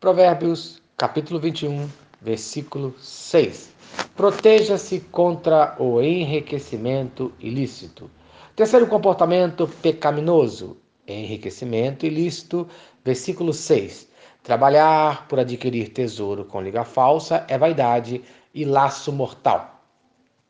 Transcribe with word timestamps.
Provérbios, 0.00 0.80
capítulo 0.96 1.40
21, 1.40 1.88
versículo 2.22 2.94
6. 3.00 3.74
Proteja-se 4.14 5.00
contra 5.00 5.74
o 5.76 6.00
enriquecimento 6.00 7.32
ilícito. 7.40 8.08
Terceiro 8.54 8.86
comportamento 8.86 9.66
pecaminoso, 9.82 10.76
enriquecimento 11.04 12.06
ilícito, 12.06 12.68
versículo 13.04 13.52
6. 13.52 14.08
Trabalhar 14.44 15.26
por 15.26 15.40
adquirir 15.40 15.88
tesouro 15.88 16.44
com 16.44 16.62
liga 16.62 16.84
falsa 16.84 17.44
é 17.48 17.58
vaidade 17.58 18.22
e 18.54 18.64
laço 18.64 19.12
mortal. 19.12 19.82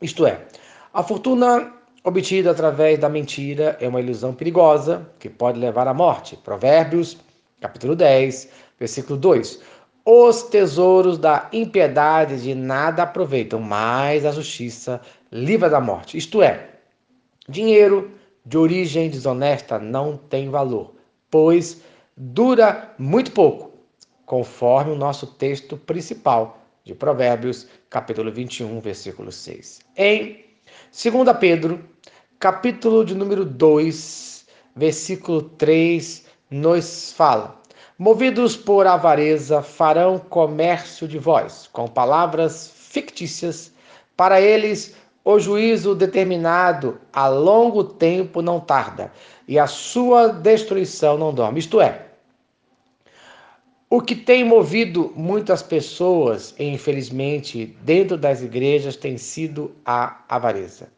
Isto 0.00 0.24
é, 0.24 0.46
a 0.94 1.02
fortuna 1.02 1.72
obtida 2.04 2.52
através 2.52 2.96
da 2.96 3.08
mentira 3.08 3.76
é 3.80 3.88
uma 3.88 4.00
ilusão 4.00 4.34
perigosa 4.34 5.10
que 5.18 5.28
pode 5.28 5.58
levar 5.58 5.88
à 5.88 5.94
morte. 5.94 6.36
Provérbios, 6.36 7.18
capítulo 7.60 7.96
10, 7.96 8.48
versículo 8.82 9.16
2. 9.16 9.60
Os 10.04 10.42
tesouros 10.42 11.16
da 11.16 11.48
impiedade 11.52 12.42
de 12.42 12.52
nada 12.52 13.04
aproveitam, 13.04 13.60
mas 13.60 14.26
a 14.26 14.32
justiça 14.32 15.00
livra 15.30 15.70
da 15.70 15.80
morte. 15.80 16.18
Isto 16.18 16.42
é, 16.42 16.70
dinheiro 17.48 18.10
de 18.44 18.58
origem 18.58 19.08
desonesta 19.08 19.78
não 19.78 20.16
tem 20.16 20.50
valor, 20.50 20.96
pois 21.30 21.80
dura 22.16 22.92
muito 22.98 23.30
pouco, 23.30 23.70
conforme 24.26 24.90
o 24.90 24.96
nosso 24.96 25.28
texto 25.28 25.76
principal 25.76 26.58
de 26.82 26.92
Provérbios, 26.92 27.68
capítulo 27.88 28.32
21, 28.32 28.80
versículo 28.80 29.30
6. 29.30 29.80
Em 29.96 30.44
2 30.90 31.36
Pedro, 31.38 31.78
capítulo 32.40 33.04
de 33.04 33.14
número 33.14 33.44
2, 33.44 34.44
versículo 34.74 35.42
3, 35.42 36.26
nos 36.50 37.12
fala: 37.12 37.61
Movidos 37.98 38.56
por 38.56 38.86
avareza, 38.86 39.62
farão 39.62 40.18
comércio 40.18 41.06
de 41.06 41.18
vós, 41.18 41.68
com 41.70 41.86
palavras 41.86 42.72
fictícias. 42.74 43.70
Para 44.16 44.40
eles, 44.40 44.96
o 45.22 45.38
juízo 45.38 45.94
determinado 45.94 46.98
a 47.12 47.28
longo 47.28 47.84
tempo 47.84 48.40
não 48.40 48.58
tarda, 48.58 49.12
e 49.46 49.58
a 49.58 49.66
sua 49.66 50.28
destruição 50.28 51.18
não 51.18 51.34
dorme. 51.34 51.60
Isto 51.60 51.80
é, 51.82 52.06
o 53.90 54.00
que 54.00 54.16
tem 54.16 54.42
movido 54.42 55.12
muitas 55.14 55.62
pessoas, 55.62 56.54
infelizmente, 56.58 57.76
dentro 57.82 58.16
das 58.16 58.40
igrejas 58.40 58.96
tem 58.96 59.18
sido 59.18 59.70
a 59.84 60.24
avareza. 60.30 60.88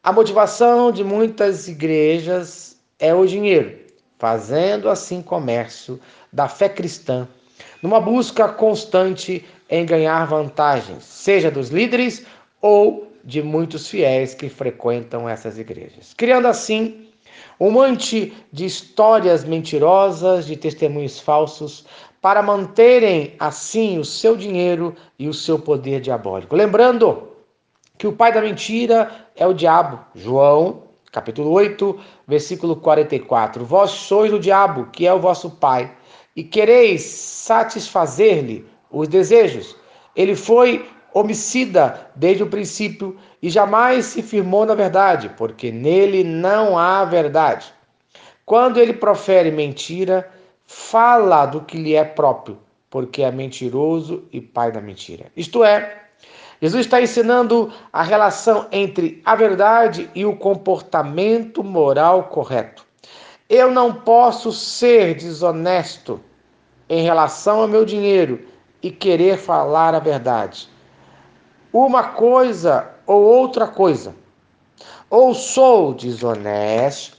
A 0.00 0.12
motivação 0.12 0.92
de 0.92 1.02
muitas 1.02 1.66
igrejas 1.66 2.78
é 3.00 3.12
o 3.12 3.26
dinheiro 3.26 3.87
fazendo 4.18 4.88
assim 4.88 5.22
comércio 5.22 6.00
da 6.32 6.48
fé 6.48 6.68
cristã, 6.68 7.26
numa 7.82 8.00
busca 8.00 8.48
constante 8.48 9.44
em 9.70 9.86
ganhar 9.86 10.26
vantagens, 10.26 11.04
seja 11.04 11.50
dos 11.50 11.68
líderes 11.68 12.26
ou 12.60 13.12
de 13.24 13.42
muitos 13.42 13.88
fiéis 13.88 14.34
que 14.34 14.48
frequentam 14.48 15.28
essas 15.28 15.58
igrejas, 15.58 16.14
criando 16.16 16.48
assim 16.48 17.06
um 17.60 17.70
monte 17.70 18.32
de 18.52 18.64
histórias 18.64 19.44
mentirosas, 19.44 20.46
de 20.46 20.56
testemunhos 20.56 21.18
falsos, 21.18 21.84
para 22.20 22.42
manterem 22.42 23.34
assim 23.38 23.98
o 23.98 24.04
seu 24.04 24.36
dinheiro 24.36 24.94
e 25.18 25.28
o 25.28 25.34
seu 25.34 25.58
poder 25.58 26.00
diabólico. 26.00 26.56
Lembrando 26.56 27.28
que 27.96 28.06
o 28.06 28.12
pai 28.12 28.32
da 28.32 28.40
mentira 28.40 29.26
é 29.36 29.46
o 29.46 29.52
diabo. 29.52 30.00
João 30.14 30.87
capítulo 31.10 31.50
8, 31.50 31.98
versículo 32.26 32.76
44. 32.76 33.64
Vós 33.64 33.90
sois 33.90 34.32
o 34.32 34.38
diabo, 34.38 34.86
que 34.92 35.06
é 35.06 35.12
o 35.12 35.20
vosso 35.20 35.50
pai, 35.50 35.92
e 36.34 36.44
quereis 36.44 37.02
satisfazer-lhe 37.02 38.66
os 38.90 39.08
desejos. 39.08 39.76
Ele 40.14 40.34
foi 40.34 40.88
homicida 41.12 42.10
desde 42.14 42.42
o 42.42 42.48
princípio 42.48 43.16
e 43.42 43.50
jamais 43.50 44.06
se 44.06 44.22
firmou 44.22 44.64
na 44.66 44.74
verdade, 44.74 45.30
porque 45.36 45.70
nele 45.70 46.22
não 46.22 46.78
há 46.78 47.04
verdade. 47.04 47.72
Quando 48.44 48.78
ele 48.78 48.92
profere 48.92 49.50
mentira, 49.50 50.30
fala 50.64 51.46
do 51.46 51.62
que 51.62 51.76
lhe 51.76 51.94
é 51.94 52.04
próprio, 52.04 52.58
porque 52.90 53.22
é 53.22 53.30
mentiroso 53.30 54.24
e 54.32 54.40
pai 54.40 54.72
da 54.72 54.80
mentira. 54.80 55.26
Isto 55.36 55.64
é, 55.64 56.07
Jesus 56.60 56.86
está 56.86 57.00
ensinando 57.00 57.72
a 57.92 58.02
relação 58.02 58.66
entre 58.72 59.22
a 59.24 59.36
verdade 59.36 60.10
e 60.14 60.24
o 60.24 60.36
comportamento 60.36 61.62
moral 61.62 62.24
correto. 62.24 62.84
Eu 63.48 63.70
não 63.70 63.94
posso 63.94 64.52
ser 64.52 65.14
desonesto 65.14 66.20
em 66.88 67.02
relação 67.02 67.60
ao 67.60 67.68
meu 67.68 67.84
dinheiro 67.84 68.44
e 68.82 68.90
querer 68.90 69.38
falar 69.38 69.94
a 69.94 70.00
verdade. 70.00 70.68
Uma 71.72 72.02
coisa 72.08 72.90
ou 73.06 73.22
outra 73.22 73.66
coisa. 73.66 74.14
Ou 75.08 75.34
sou 75.34 75.94
desonesto 75.94 77.16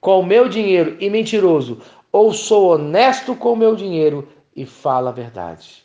com 0.00 0.20
o 0.20 0.26
meu 0.26 0.48
dinheiro 0.48 0.96
e 1.00 1.08
mentiroso, 1.08 1.80
ou 2.12 2.32
sou 2.32 2.74
honesto 2.74 3.34
com 3.34 3.54
o 3.54 3.56
meu 3.56 3.74
dinheiro 3.74 4.28
e 4.54 4.66
falo 4.66 5.08
a 5.08 5.12
verdade. 5.12 5.82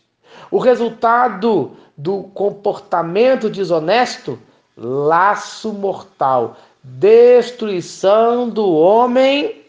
O 0.51 0.57
resultado 0.57 1.71
do 1.97 2.23
comportamento 2.23 3.49
desonesto, 3.49 4.39
laço 4.77 5.73
mortal, 5.73 6.57
destruição 6.83 8.49
do 8.49 8.69
homem 8.71 9.61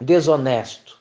desonesto. 0.00 0.96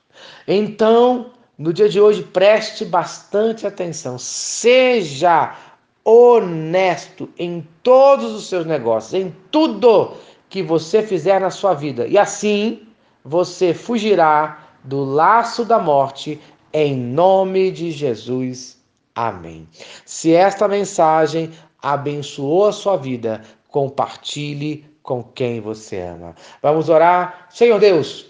Então, 0.47 1.31
no 1.57 1.72
dia 1.72 1.88
de 1.88 1.99
hoje, 1.99 2.23
preste 2.23 2.83
bastante 2.85 3.66
atenção. 3.66 4.17
Seja 4.17 5.55
honesto 6.03 7.29
em 7.38 7.67
todos 7.83 8.33
os 8.33 8.47
seus 8.47 8.66
negócios, 8.66 9.13
em 9.13 9.35
tudo 9.51 10.13
que 10.49 10.63
você 10.63 11.03
fizer 11.03 11.39
na 11.39 11.51
sua 11.51 11.73
vida. 11.73 12.07
E 12.07 12.17
assim 12.17 12.88
você 13.23 13.73
fugirá 13.73 14.67
do 14.83 15.03
laço 15.03 15.63
da 15.63 15.78
morte 15.78 16.39
em 16.73 16.95
nome 16.95 17.72
de 17.72 17.91
Jesus. 17.91 18.78
Amém. 19.19 19.68
Se 20.06 20.34
esta 20.34 20.66
mensagem 20.66 21.52
abençoou 21.81 22.68
a 22.68 22.72
sua 22.72 22.96
vida, 22.96 23.41
compartilhe 23.68 24.90
com 25.03 25.22
quem 25.22 25.59
você 25.59 26.00
ama. 26.00 26.34
Vamos 26.62 26.88
orar. 26.88 27.47
Senhor 27.50 27.81
Deus, 27.81 28.28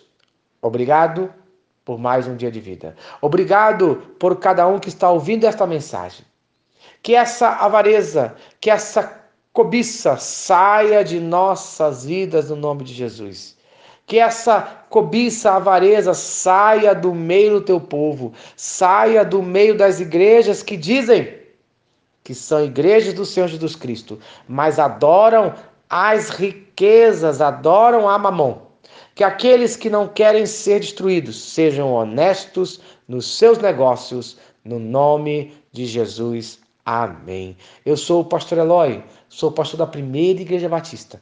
obrigado 0.59 1.31
por 1.85 1.99
mais 1.99 2.27
um 2.27 2.35
dia 2.35 2.49
de 2.49 2.59
vida. 2.59 2.95
Obrigado 3.21 3.97
por 4.17 4.37
cada 4.37 4.65
um 4.65 4.79
que 4.79 4.89
está 4.89 5.11
ouvindo 5.11 5.45
esta 5.45 5.67
mensagem. 5.67 6.25
Que 7.03 7.13
essa 7.13 7.49
avareza, 7.49 8.35
que 8.59 8.71
essa 8.71 9.21
cobiça 9.53 10.17
saia 10.17 11.03
de 11.03 11.19
nossas 11.19 12.03
vidas 12.03 12.49
no 12.49 12.55
nome 12.55 12.83
de 12.83 12.95
Jesus. 12.95 13.58
Que 14.09 14.17
essa 14.17 14.61
cobiça, 14.89 15.51
avareza 15.51 16.15
saia 16.15 16.95
do 16.95 17.13
meio 17.13 17.59
do 17.59 17.61
teu 17.61 17.79
povo, 17.79 18.33
saia 18.55 19.23
do 19.23 19.43
meio 19.43 19.77
das 19.77 19.99
igrejas 19.99 20.63
que 20.63 20.75
dizem 20.75 21.37
que 22.23 22.33
são 22.33 22.65
igrejas 22.65 23.13
do 23.13 23.23
Senhor 23.23 23.47
Jesus 23.47 23.75
Cristo, 23.75 24.17
mas 24.47 24.79
adoram 24.79 25.53
as 25.87 26.29
riquezas, 26.31 27.39
adoram 27.39 28.09
a 28.09 28.17
mamon. 28.17 28.57
Que 29.13 29.23
aqueles 29.23 29.75
que 29.75 29.91
não 29.91 30.07
querem 30.07 30.47
ser 30.47 30.79
destruídos 30.79 31.39
sejam 31.39 31.93
honestos 31.93 32.81
nos 33.07 33.37
seus 33.37 33.59
negócios, 33.59 34.39
no 34.65 34.79
nome 34.79 35.53
de 35.71 35.85
Jesus. 35.85 36.59
Amém. 36.83 37.55
Eu 37.85 37.95
sou 37.95 38.21
o 38.21 38.25
pastor 38.25 38.57
Eloy, 38.57 39.03
sou 39.27 39.51
pastor 39.51 39.77
da 39.77 39.85
primeira 39.85 40.41
igreja 40.41 40.67
batista 40.67 41.21